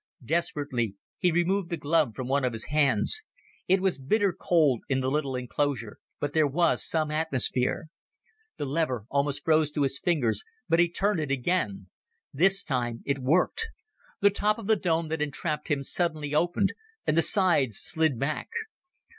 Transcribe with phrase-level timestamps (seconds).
[0.25, 3.21] Desperately, he removed the glove from one of his hands.
[3.67, 7.85] It was bitter cold in the little enclosure, but there was some atmosphere.
[8.57, 11.85] The lever almost froze to his fingers, but he turned it again.
[12.33, 13.67] This time it worked.
[14.21, 16.73] The top of the dome that entrapped him suddenly opened,
[17.05, 18.47] and the sides slid back.